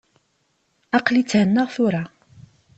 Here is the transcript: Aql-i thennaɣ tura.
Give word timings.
Aql-i 0.97 1.23
thennaɣ 1.31 1.67
tura. 1.75 2.03